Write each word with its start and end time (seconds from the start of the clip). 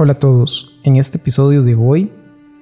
Hola 0.00 0.12
a 0.12 0.18
todos, 0.20 0.78
en 0.84 0.96
este 0.96 1.18
episodio 1.18 1.64
de 1.64 1.74
hoy 1.74 2.12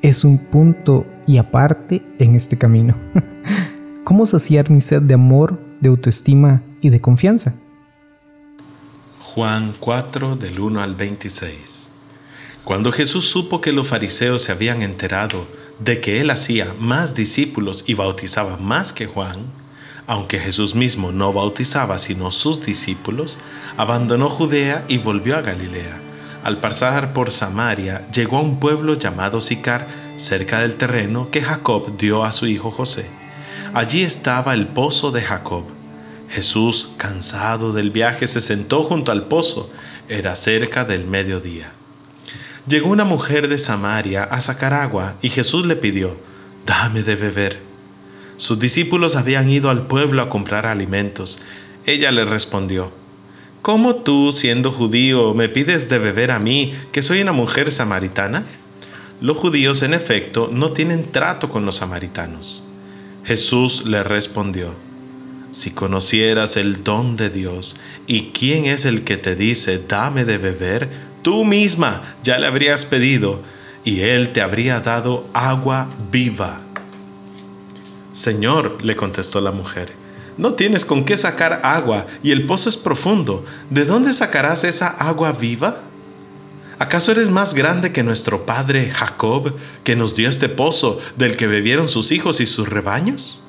es 0.00 0.24
un 0.24 0.46
punto 0.46 1.04
y 1.26 1.36
aparte 1.36 2.02
en 2.18 2.34
este 2.34 2.56
camino. 2.56 2.96
¿Cómo 4.04 4.24
saciar 4.24 4.70
mi 4.70 4.80
sed 4.80 5.02
de 5.02 5.12
amor, 5.12 5.60
de 5.82 5.90
autoestima 5.90 6.62
y 6.80 6.88
de 6.88 7.02
confianza? 7.02 7.60
Juan 9.20 9.74
4 9.78 10.36
del 10.36 10.58
1 10.58 10.80
al 10.80 10.94
26 10.94 11.90
Cuando 12.64 12.92
Jesús 12.92 13.28
supo 13.28 13.60
que 13.60 13.72
los 13.72 13.88
fariseos 13.88 14.40
se 14.40 14.52
habían 14.52 14.80
enterado 14.80 15.46
de 15.80 16.00
que 16.00 16.22
él 16.22 16.30
hacía 16.30 16.74
más 16.80 17.14
discípulos 17.14 17.84
y 17.86 17.92
bautizaba 17.92 18.56
más 18.56 18.94
que 18.94 19.04
Juan, 19.04 19.36
aunque 20.06 20.38
Jesús 20.38 20.74
mismo 20.74 21.12
no 21.12 21.34
bautizaba 21.34 21.98
sino 21.98 22.30
sus 22.30 22.64
discípulos, 22.64 23.36
abandonó 23.76 24.30
Judea 24.30 24.86
y 24.88 24.96
volvió 24.96 25.36
a 25.36 25.42
Galilea 25.42 26.07
al 26.44 26.60
pasar 26.60 27.12
por 27.12 27.30
Samaria, 27.30 28.08
llegó 28.10 28.38
a 28.38 28.42
un 28.42 28.60
pueblo 28.60 28.94
llamado 28.94 29.40
Sicar, 29.40 29.88
cerca 30.16 30.60
del 30.60 30.76
terreno 30.76 31.30
que 31.30 31.42
Jacob 31.42 31.96
dio 31.96 32.24
a 32.24 32.32
su 32.32 32.46
hijo 32.46 32.70
José. 32.70 33.10
Allí 33.74 34.02
estaba 34.02 34.54
el 34.54 34.66
pozo 34.66 35.10
de 35.10 35.22
Jacob. 35.22 35.64
Jesús, 36.28 36.94
cansado 36.96 37.72
del 37.72 37.90
viaje, 37.90 38.26
se 38.26 38.40
sentó 38.40 38.82
junto 38.82 39.12
al 39.12 39.24
pozo. 39.28 39.70
Era 40.08 40.36
cerca 40.36 40.84
del 40.84 41.06
mediodía. 41.06 41.72
Llegó 42.66 42.88
una 42.88 43.04
mujer 43.04 43.48
de 43.48 43.58
Samaria 43.58 44.24
a 44.24 44.40
sacar 44.40 44.74
agua 44.74 45.14
y 45.22 45.30
Jesús 45.30 45.64
le 45.66 45.76
pidió, 45.76 46.18
dame 46.66 47.02
de 47.02 47.16
beber. 47.16 47.62
Sus 48.36 48.58
discípulos 48.58 49.16
habían 49.16 49.50
ido 49.50 49.70
al 49.70 49.86
pueblo 49.86 50.22
a 50.22 50.28
comprar 50.28 50.66
alimentos. 50.66 51.40
Ella 51.86 52.12
le 52.12 52.24
respondió, 52.24 52.92
¿Cómo 53.68 53.96
tú, 53.96 54.32
siendo 54.32 54.72
judío, 54.72 55.34
me 55.34 55.50
pides 55.50 55.90
de 55.90 55.98
beber 55.98 56.30
a 56.30 56.38
mí, 56.38 56.72
que 56.90 57.02
soy 57.02 57.20
una 57.20 57.32
mujer 57.32 57.70
samaritana? 57.70 58.42
Los 59.20 59.36
judíos, 59.36 59.82
en 59.82 59.92
efecto, 59.92 60.48
no 60.50 60.72
tienen 60.72 61.12
trato 61.12 61.50
con 61.50 61.66
los 61.66 61.76
samaritanos. 61.76 62.64
Jesús 63.26 63.84
le 63.84 64.02
respondió, 64.02 64.74
Si 65.50 65.72
conocieras 65.72 66.56
el 66.56 66.82
don 66.82 67.18
de 67.18 67.28
Dios 67.28 67.76
y 68.06 68.30
quién 68.30 68.64
es 68.64 68.86
el 68.86 69.04
que 69.04 69.18
te 69.18 69.36
dice, 69.36 69.78
dame 69.86 70.24
de 70.24 70.38
beber, 70.38 70.88
tú 71.20 71.44
misma 71.44 72.16
ya 72.22 72.38
le 72.38 72.46
habrías 72.46 72.86
pedido 72.86 73.42
y 73.84 74.00
él 74.00 74.30
te 74.30 74.40
habría 74.40 74.80
dado 74.80 75.28
agua 75.34 75.90
viva. 76.10 76.62
Señor, 78.12 78.82
le 78.82 78.96
contestó 78.96 79.42
la 79.42 79.52
mujer, 79.52 79.92
no 80.38 80.54
tienes 80.54 80.84
con 80.84 81.04
qué 81.04 81.16
sacar 81.16 81.60
agua 81.64 82.06
y 82.22 82.30
el 82.30 82.46
pozo 82.46 82.68
es 82.68 82.76
profundo. 82.76 83.44
¿De 83.68 83.84
dónde 83.84 84.12
sacarás 84.12 84.64
esa 84.64 84.86
agua 84.86 85.32
viva? 85.32 85.82
¿Acaso 86.78 87.10
eres 87.10 87.28
más 87.28 87.54
grande 87.54 87.90
que 87.90 88.04
nuestro 88.04 88.46
padre 88.46 88.90
Jacob, 88.90 89.52
que 89.82 89.96
nos 89.96 90.14
dio 90.14 90.28
este 90.28 90.48
pozo 90.48 91.00
del 91.16 91.36
que 91.36 91.48
bebieron 91.48 91.88
sus 91.88 92.12
hijos 92.12 92.40
y 92.40 92.46
sus 92.46 92.68
rebaños? 92.68 93.42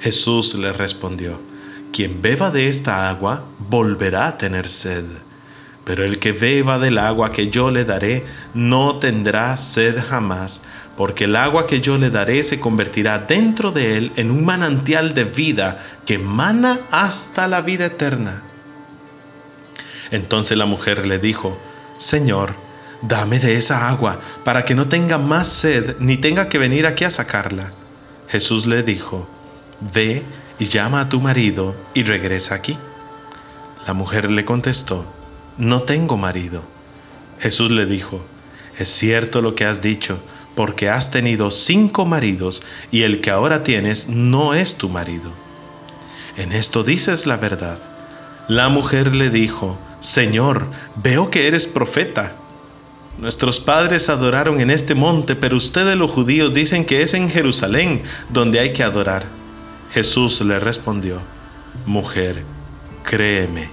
Jesús 0.00 0.54
le 0.54 0.72
respondió, 0.72 1.40
quien 1.92 2.20
beba 2.20 2.50
de 2.50 2.68
esta 2.68 3.08
agua 3.08 3.44
volverá 3.68 4.26
a 4.26 4.38
tener 4.38 4.66
sed, 4.66 5.04
pero 5.84 6.04
el 6.04 6.18
que 6.18 6.32
beba 6.32 6.80
del 6.80 6.98
agua 6.98 7.32
que 7.32 7.50
yo 7.50 7.70
le 7.70 7.84
daré 7.84 8.24
no 8.52 8.96
tendrá 8.98 9.56
sed 9.56 9.96
jamás, 10.02 10.64
porque 11.00 11.24
el 11.24 11.34
agua 11.34 11.66
que 11.66 11.80
yo 11.80 11.96
le 11.96 12.10
daré 12.10 12.42
se 12.42 12.60
convertirá 12.60 13.20
dentro 13.20 13.72
de 13.72 13.96
él 13.96 14.12
en 14.16 14.30
un 14.30 14.44
manantial 14.44 15.14
de 15.14 15.24
vida 15.24 15.82
que 16.04 16.18
mana 16.18 16.78
hasta 16.90 17.48
la 17.48 17.62
vida 17.62 17.86
eterna. 17.86 18.42
Entonces 20.10 20.58
la 20.58 20.66
mujer 20.66 21.06
le 21.06 21.18
dijo, 21.18 21.58
Señor, 21.96 22.54
dame 23.00 23.38
de 23.38 23.54
esa 23.54 23.88
agua, 23.88 24.20
para 24.44 24.66
que 24.66 24.74
no 24.74 24.88
tenga 24.88 25.16
más 25.16 25.48
sed 25.48 25.96
ni 26.00 26.18
tenga 26.18 26.50
que 26.50 26.58
venir 26.58 26.84
aquí 26.84 27.04
a 27.04 27.10
sacarla. 27.10 27.72
Jesús 28.28 28.66
le 28.66 28.82
dijo, 28.82 29.26
Ve 29.94 30.22
y 30.58 30.66
llama 30.66 31.00
a 31.00 31.08
tu 31.08 31.18
marido 31.22 31.74
y 31.94 32.02
regresa 32.02 32.56
aquí. 32.56 32.76
La 33.86 33.94
mujer 33.94 34.30
le 34.30 34.44
contestó, 34.44 35.10
No 35.56 35.80
tengo 35.80 36.18
marido. 36.18 36.62
Jesús 37.38 37.70
le 37.70 37.86
dijo, 37.86 38.22
Es 38.76 38.90
cierto 38.90 39.40
lo 39.40 39.54
que 39.54 39.64
has 39.64 39.80
dicho, 39.80 40.20
porque 40.60 40.90
has 40.90 41.10
tenido 41.10 41.50
cinco 41.50 42.04
maridos 42.04 42.62
y 42.90 43.04
el 43.04 43.22
que 43.22 43.30
ahora 43.30 43.64
tienes 43.64 44.10
no 44.10 44.52
es 44.52 44.76
tu 44.76 44.90
marido. 44.90 45.32
En 46.36 46.52
esto 46.52 46.82
dices 46.82 47.24
la 47.24 47.38
verdad. 47.38 47.78
La 48.46 48.68
mujer 48.68 49.16
le 49.16 49.30
dijo, 49.30 49.78
Señor, 50.00 50.66
veo 50.96 51.30
que 51.30 51.48
eres 51.48 51.66
profeta. 51.66 52.36
Nuestros 53.16 53.58
padres 53.58 54.10
adoraron 54.10 54.60
en 54.60 54.68
este 54.68 54.94
monte, 54.94 55.34
pero 55.34 55.56
ustedes 55.56 55.96
los 55.96 56.10
judíos 56.10 56.52
dicen 56.52 56.84
que 56.84 57.00
es 57.00 57.14
en 57.14 57.30
Jerusalén 57.30 58.02
donde 58.28 58.60
hay 58.60 58.74
que 58.74 58.82
adorar. 58.82 59.24
Jesús 59.90 60.42
le 60.42 60.60
respondió, 60.60 61.22
Mujer, 61.86 62.44
créeme, 63.02 63.70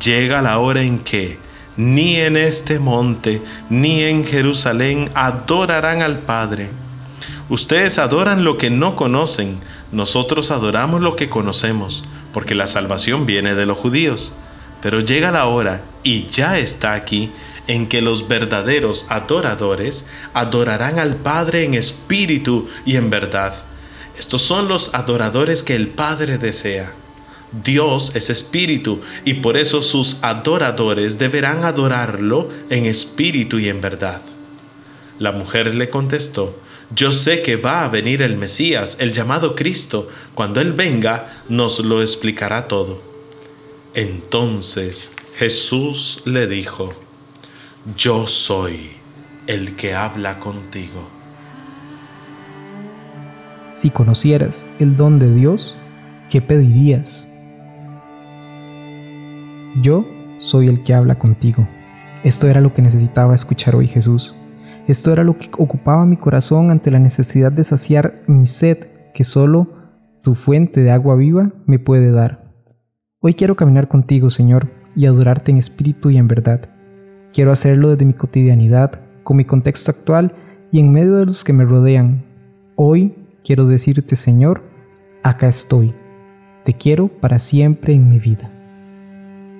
llega 0.00 0.42
la 0.42 0.60
hora 0.60 0.82
en 0.82 1.00
que 1.00 1.40
ni 1.76 2.16
en 2.16 2.36
este 2.36 2.78
monte, 2.78 3.42
ni 3.68 4.02
en 4.02 4.24
Jerusalén 4.24 5.10
adorarán 5.14 6.02
al 6.02 6.18
Padre. 6.20 6.70
Ustedes 7.48 7.98
adoran 7.98 8.44
lo 8.44 8.58
que 8.58 8.70
no 8.70 8.96
conocen, 8.96 9.58
nosotros 9.92 10.50
adoramos 10.50 11.00
lo 11.00 11.16
que 11.16 11.28
conocemos, 11.28 12.04
porque 12.32 12.54
la 12.54 12.66
salvación 12.66 13.26
viene 13.26 13.54
de 13.54 13.66
los 13.66 13.78
judíos. 13.78 14.36
Pero 14.82 15.00
llega 15.00 15.30
la 15.30 15.46
hora, 15.46 15.82
y 16.02 16.26
ya 16.28 16.58
está 16.58 16.94
aquí, 16.94 17.32
en 17.66 17.86
que 17.86 18.02
los 18.02 18.28
verdaderos 18.28 19.06
adoradores 19.10 20.06
adorarán 20.32 20.98
al 20.98 21.16
Padre 21.16 21.64
en 21.64 21.74
espíritu 21.74 22.68
y 22.84 22.96
en 22.96 23.10
verdad. 23.10 23.54
Estos 24.18 24.42
son 24.42 24.68
los 24.68 24.94
adoradores 24.94 25.62
que 25.62 25.76
el 25.76 25.88
Padre 25.88 26.38
desea. 26.38 26.92
Dios 27.64 28.14
es 28.14 28.30
espíritu 28.30 29.00
y 29.24 29.34
por 29.34 29.56
eso 29.56 29.82
sus 29.82 30.22
adoradores 30.22 31.18
deberán 31.18 31.64
adorarlo 31.64 32.48
en 32.70 32.86
espíritu 32.86 33.58
y 33.58 33.68
en 33.68 33.80
verdad. 33.80 34.20
La 35.18 35.32
mujer 35.32 35.74
le 35.74 35.88
contestó, 35.88 36.56
yo 36.94 37.12
sé 37.12 37.42
que 37.42 37.56
va 37.56 37.84
a 37.84 37.88
venir 37.88 38.22
el 38.22 38.36
Mesías, 38.36 38.96
el 39.00 39.12
llamado 39.12 39.54
Cristo. 39.54 40.08
Cuando 40.34 40.60
Él 40.60 40.72
venga, 40.72 41.42
nos 41.48 41.78
lo 41.80 42.00
explicará 42.02 42.66
todo. 42.66 43.00
Entonces 43.94 45.16
Jesús 45.36 46.22
le 46.24 46.46
dijo, 46.46 46.92
yo 47.96 48.26
soy 48.26 48.90
el 49.46 49.76
que 49.76 49.94
habla 49.94 50.38
contigo. 50.38 51.08
Si 53.72 53.90
conocieras 53.90 54.66
el 54.80 54.96
don 54.96 55.18
de 55.18 55.32
Dios, 55.32 55.76
¿qué 56.28 56.40
pedirías? 56.40 57.29
Yo 59.76 60.04
soy 60.38 60.66
el 60.66 60.82
que 60.82 60.94
habla 60.94 61.16
contigo. 61.16 61.68
Esto 62.24 62.48
era 62.48 62.60
lo 62.60 62.74
que 62.74 62.82
necesitaba 62.82 63.34
escuchar 63.34 63.76
hoy 63.76 63.86
Jesús. 63.86 64.34
Esto 64.88 65.12
era 65.12 65.22
lo 65.22 65.38
que 65.38 65.48
ocupaba 65.58 66.04
mi 66.06 66.16
corazón 66.16 66.70
ante 66.70 66.90
la 66.90 66.98
necesidad 66.98 67.52
de 67.52 67.62
saciar 67.62 68.22
mi 68.26 68.46
sed 68.46 68.88
que 69.14 69.22
solo 69.22 69.68
tu 70.22 70.34
fuente 70.34 70.80
de 70.80 70.90
agua 70.90 71.14
viva 71.14 71.52
me 71.66 71.78
puede 71.78 72.10
dar. 72.10 72.52
Hoy 73.20 73.34
quiero 73.34 73.54
caminar 73.54 73.86
contigo, 73.86 74.28
Señor, 74.28 74.70
y 74.96 75.06
adorarte 75.06 75.52
en 75.52 75.58
espíritu 75.58 76.10
y 76.10 76.16
en 76.16 76.26
verdad. 76.26 76.68
Quiero 77.32 77.52
hacerlo 77.52 77.90
desde 77.90 78.06
mi 78.06 78.14
cotidianidad, 78.14 79.00
con 79.22 79.36
mi 79.36 79.44
contexto 79.44 79.92
actual 79.92 80.34
y 80.72 80.80
en 80.80 80.90
medio 80.90 81.14
de 81.16 81.26
los 81.26 81.44
que 81.44 81.52
me 81.52 81.64
rodean. 81.64 82.24
Hoy 82.74 83.14
quiero 83.44 83.66
decirte, 83.66 84.16
Señor, 84.16 84.64
acá 85.22 85.46
estoy. 85.46 85.94
Te 86.64 86.74
quiero 86.74 87.06
para 87.06 87.38
siempre 87.38 87.94
en 87.94 88.10
mi 88.10 88.18
vida. 88.18 88.59